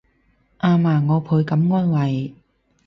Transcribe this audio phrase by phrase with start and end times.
[0.57, 2.33] 阿嫲我倍感安慰